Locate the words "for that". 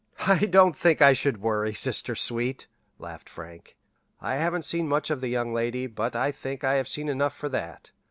7.37-7.91